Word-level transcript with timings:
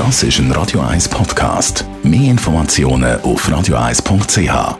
Das 0.00 0.22
ist 0.22 0.38
ein 0.38 0.50
Radio 0.52 0.80
1 0.80 1.10
Podcast. 1.10 1.84
Mehr 2.02 2.30
Informationen 2.30 3.20
auf 3.20 3.46
radio1.ch. 3.46 4.78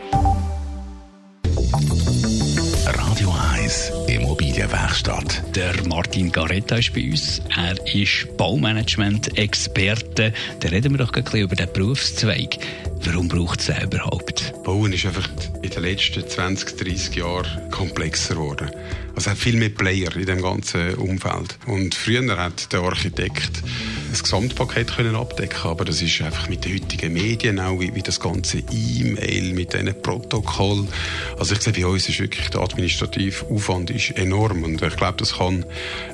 Radio 2.85 3.35
1 3.53 3.91
Immobilienwerkstatt. 4.07 5.43
Der 5.55 5.73
Martin 5.87 6.31
Garetta 6.31 6.77
ist 6.77 6.91
bei 6.95 7.11
uns. 7.11 7.39
Er 7.55 7.75
ist 7.93 8.35
Baumanagement-Experte. 8.35 10.33
Da 10.59 10.69
reden 10.69 10.93
wir 10.93 10.97
doch 10.97 11.13
ein 11.13 11.23
bisschen 11.23 11.41
über 11.41 11.55
den 11.55 11.71
Berufszweig. 11.71 12.57
Warum 13.05 13.27
braucht 13.27 13.59
es 13.59 13.67
den 13.67 13.79
überhaupt? 13.79 14.55
Bauen 14.63 14.91
ist 14.91 15.05
einfach 15.05 15.29
in 15.61 15.69
den 15.69 15.83
letzten 15.83 16.27
20, 16.27 16.77
30 16.77 17.15
Jahren 17.17 17.69
komplexer 17.69 18.33
geworden. 18.33 18.71
Also 19.09 19.17
es 19.17 19.27
hat 19.27 19.37
viel 19.37 19.57
mehr 19.57 19.69
Player 19.69 20.15
in 20.15 20.25
dem 20.25 20.41
ganzen 20.41 20.95
Umfeld. 20.95 21.59
Und 21.67 21.93
früher 21.93 22.35
hat 22.37 22.73
der 22.73 22.79
Architekt 22.79 23.61
das 24.11 24.23
Gesamtpaket 24.23 24.95
können 24.95 25.15
abdecken 25.15 25.69
aber 25.69 25.85
das 25.85 26.01
ist 26.01 26.21
einfach 26.21 26.49
mit 26.49 26.65
den 26.65 26.73
heutigen 26.73 27.13
Medien 27.13 27.59
auch, 27.59 27.79
wie, 27.79 27.95
wie 27.95 28.01
das 28.01 28.19
ganze 28.19 28.59
E-Mail, 28.59 29.53
mit 29.53 29.73
diesen 29.73 30.01
Protokoll. 30.01 30.85
Also 31.39 31.55
ich 31.55 31.61
sehe, 31.61 31.73
bei 31.73 31.85
uns 31.85 32.09
ist 32.09 32.19
wirklich 32.19 32.49
der 32.49 32.61
administrative 32.61 33.45
Aufwand 33.49 33.89
ist 33.89 34.11
enorm 34.11 34.63
und 34.63 34.81
ich 34.81 34.95
glaube, 34.95 35.17
das 35.17 35.37
kann 35.37 35.65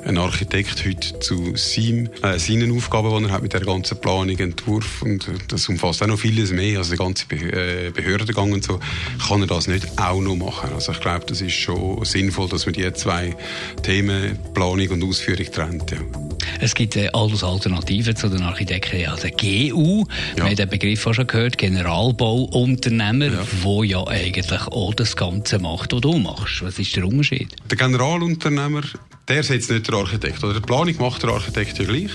ein 0.04 0.16
Architekt 0.16 0.84
heute 0.86 1.18
zu 1.18 1.56
seinem, 1.56 2.08
äh, 2.22 2.38
seinen 2.38 2.76
Aufgaben, 2.76 3.10
die 3.18 3.28
er 3.28 3.32
hat 3.32 3.42
mit 3.42 3.52
der 3.52 3.60
ganzen 3.60 4.00
Planung, 4.00 4.38
Entwurf 4.38 5.02
und 5.02 5.28
das 5.48 5.68
umfasst 5.68 6.02
auch 6.02 6.06
noch 6.06 6.18
vieles 6.18 6.52
mehr, 6.52 6.78
also 6.78 6.92
die 6.92 6.98
ganze 6.98 7.24
äh, 7.32 7.90
Behördengang 7.90 8.52
und 8.52 8.64
so, 8.64 8.78
kann 9.26 9.40
er 9.40 9.46
das 9.46 9.66
nicht 9.66 9.98
auch 9.98 10.20
noch 10.20 10.36
machen. 10.36 10.72
Also 10.72 10.92
ich 10.92 11.00
glaube, 11.00 11.26
das 11.26 11.40
ist 11.40 11.54
schon 11.54 12.04
sinnvoll, 12.04 12.48
dass 12.48 12.66
man 12.66 12.74
die 12.74 12.92
zwei 12.92 13.36
Themen, 13.82 14.38
Planung 14.54 14.88
und 14.88 15.04
Ausführung 15.04 15.46
trennt. 15.50 15.90
Ja. 15.90 16.27
Es 16.60 16.74
gibt 16.74 16.96
äh, 16.96 17.08
alles 17.12 17.44
Alternativen 17.44 18.16
zu 18.16 18.28
den 18.28 18.42
Architekten. 18.42 18.98
Ja, 18.98 19.14
der 19.14 19.30
GU, 19.30 20.04
ja. 20.08 20.36
wir 20.36 20.44
haben 20.44 20.56
den 20.56 20.68
Begriff 20.68 21.06
auch 21.06 21.14
schon 21.14 21.26
gehört, 21.26 21.58
Generalbauunternehmer, 21.58 23.26
ja. 23.26 23.46
wo 23.62 23.82
ja 23.82 24.04
eigentlich 24.06 24.50
auch 24.50 24.94
das 24.94 25.16
Ganze 25.16 25.58
macht, 25.58 25.92
was 25.92 26.00
du 26.00 26.18
machst. 26.18 26.62
Was 26.62 26.78
ist 26.78 26.96
der 26.96 27.04
Unterschied? 27.04 27.54
Der 27.70 27.76
Generalunternehmer, 27.76 28.82
der 29.28 29.42
setzt 29.42 29.70
nicht 29.70 29.86
der 29.86 29.94
Architekt. 29.94 30.42
Oder 30.42 30.54
die 30.54 30.60
Planung 30.60 30.96
macht 30.98 31.22
der 31.22 31.30
Architekt 31.30 31.78
ja 31.78 31.84
gleich. 31.84 32.10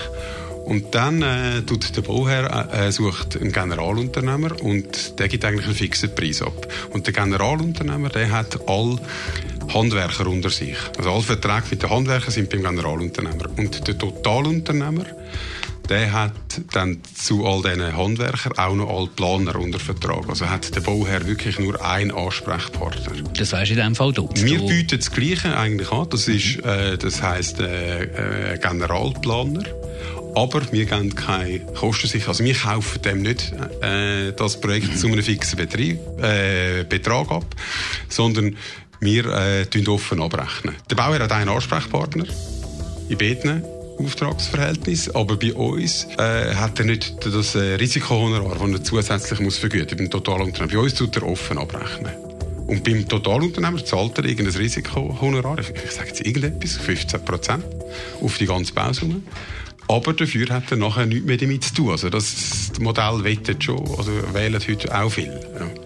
Und 0.64 0.94
dann 0.94 1.22
äh, 1.22 1.62
tut 1.62 1.94
der 1.96 2.02
Bauherr 2.02 2.72
äh, 2.72 2.90
sucht 2.90 3.40
einen 3.40 3.52
Generalunternehmer 3.52 4.62
und 4.62 5.18
der 5.18 5.28
gibt 5.28 5.44
eigentlich 5.44 5.66
einen 5.66 5.74
fixen 5.74 6.14
Preis 6.14 6.40
ab. 6.42 6.66
Und 6.90 7.06
der 7.06 7.12
Generalunternehmer, 7.12 8.08
der 8.08 8.30
hat 8.30 8.58
all 8.66 8.98
Handwerker 9.72 10.26
unter 10.26 10.50
sich. 10.50 10.76
Also 10.96 11.12
alle 11.12 11.22
Verträge 11.22 11.64
mit 11.70 11.82
den 11.82 11.90
Handwerkern 11.90 12.30
sind 12.30 12.50
beim 12.50 12.62
Generalunternehmer. 12.62 13.46
Und 13.56 13.86
der 13.86 13.98
Totalunternehmer, 13.98 15.04
der 15.88 16.12
hat 16.12 16.32
dann 16.72 17.00
zu 17.14 17.46
all 17.46 17.62
diesen 17.62 17.96
Handwerkern 17.96 18.52
auch 18.56 18.74
noch 18.74 18.88
alle 18.88 19.08
Planer 19.08 19.56
unter 19.56 19.78
Vertrag. 19.78 20.28
Also 20.28 20.48
hat 20.48 20.74
der 20.74 20.80
Bauherr 20.80 21.26
wirklich 21.26 21.58
nur 21.58 21.84
einen 21.84 22.10
Ansprechpartner. 22.10 23.22
Das 23.36 23.52
weißt 23.52 23.70
du 23.70 23.74
in 23.74 23.80
dem 23.80 23.94
Fall 23.94 24.12
du. 24.12 24.28
Wir 24.34 24.60
bieten 24.60 24.98
das 24.98 25.10
Gleiche 25.10 25.56
eigentlich 25.56 25.90
an. 25.92 26.08
Das, 26.08 26.28
ist, 26.28 26.64
äh, 26.64 26.96
das 26.96 27.22
heisst 27.22 27.60
äh, 27.60 28.54
äh, 28.54 28.58
Generalplaner. 28.58 29.64
Aber 30.34 30.72
wir 30.72 30.86
geben 30.86 31.14
keine 31.14 31.60
Kostensicherheit. 31.60 32.28
Also 32.28 32.44
wir 32.44 32.54
kaufen 32.54 33.02
dem 33.02 33.22
nicht 33.22 33.52
äh, 33.82 34.32
das 34.32 34.60
Projekt 34.60 34.98
zu 34.98 35.06
einem 35.06 35.22
fixen 35.22 35.56
Betrieb, 35.56 35.98
äh, 36.20 36.84
Betrag 36.84 37.30
ab, 37.30 37.46
sondern 38.08 38.56
wir 39.00 39.26
äh, 39.26 39.86
offen 39.86 40.22
abrechnen. 40.22 40.74
Der 40.90 40.96
Bauherr 40.96 41.24
hat 41.24 41.32
einen 41.32 41.50
Ansprechpartner 41.50 42.24
in 43.08 43.18
beiden 43.18 43.73
Auftragsverhältnis, 43.98 45.14
aber 45.14 45.36
bei 45.36 45.54
uns 45.54 46.06
äh, 46.18 46.54
hat 46.54 46.78
er 46.78 46.86
nicht 46.86 47.24
das 47.24 47.54
äh, 47.54 47.74
Risikohonorar, 47.74 48.56
das 48.58 48.80
er 48.80 48.84
zusätzlich 48.84 49.40
muss 49.40 49.58
vergüten 49.58 49.96
beim 49.96 50.10
Totalunternehmer. 50.10 50.72
Bei 50.72 50.78
uns 50.78 50.94
tut 50.94 51.16
er 51.16 51.26
offen 51.26 51.58
abrechnen. 51.58 52.12
Und 52.66 52.82
beim 52.82 53.06
Totalunternehmer 53.06 53.84
zahlt 53.84 54.18
er 54.18 54.24
irgendein 54.24 54.56
Risikohonorar, 54.56 55.58
ich, 55.58 55.70
ich 55.70 55.90
sage 55.90 56.08
jetzt 56.08 56.26
irgendetwas, 56.26 56.76
15 56.76 57.24
Prozent 57.24 57.64
auf 58.20 58.38
die 58.38 58.46
ganze 58.46 58.72
Bausumme. 58.72 59.20
Aber 59.86 60.14
dafür 60.14 60.48
hat 60.48 60.70
er 60.70 60.78
nachher 60.78 61.06
nichts 61.06 61.26
mehr 61.26 61.36
damit 61.36 61.64
zu 61.64 61.74
tun. 61.74 61.90
Also 61.90 62.08
das 62.08 62.72
Modell 62.80 63.22
wettet 63.22 63.64
schon, 63.64 63.86
also 63.98 64.12
wählen 64.32 64.60
heute 64.66 64.98
auch 64.98 65.10
viel. 65.10 65.26
Ja. 65.58 65.83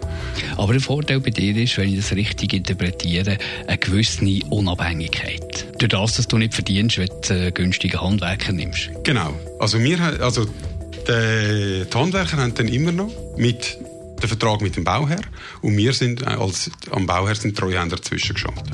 Aber 0.58 0.72
der 0.72 0.82
Vorteil 0.82 1.20
bei 1.20 1.30
dir 1.30 1.56
ist, 1.56 1.78
wenn 1.78 1.88
ich 1.88 1.96
das 1.96 2.12
richtig 2.12 2.52
interpretiere, 2.52 3.38
eine 3.66 3.78
gewisse 3.78 4.24
Unabhängigkeit. 4.50 5.66
Durch 5.78 5.88
das, 5.88 6.16
dass 6.16 6.26
du 6.28 6.36
nicht 6.36 6.52
verdienst, 6.52 6.98
wenn 6.98 7.08
du 7.08 7.32
einen 7.32 7.54
günstigen 7.54 8.00
Handwerker 8.00 8.52
nimmst. 8.52 8.91
Genau. 9.04 9.32
Also 9.60 9.78
wir, 9.80 10.00
also 10.20 10.44
die, 10.44 11.84
die 11.84 11.96
Handwerker 11.96 12.36
haben 12.38 12.54
dann 12.54 12.69
immer 12.69 12.92
noch 12.92 13.10
mit 13.36 13.78
den 14.20 14.28
Vertrag 14.28 14.60
mit 14.60 14.76
dem 14.76 14.82
Bauherr 14.82 15.20
und 15.62 15.76
wir 15.76 15.92
sind 15.92 16.26
als 16.26 16.70
am 16.90 17.06
Bauherr 17.06 17.36
sind 17.36 17.56
Treuhänder 17.56 17.96
dazwischen 17.96 18.34
geschaltet. 18.34 18.64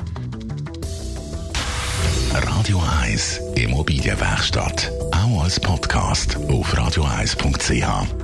Radio 2.33 2.83
1 3.03 3.41
Immobilienwerkstatt. 3.57 4.91
Auch 5.13 5.45
als 5.45 5.61
Podcast 5.61 6.37
auf 6.49 6.75
radio1.ch. 6.75 8.24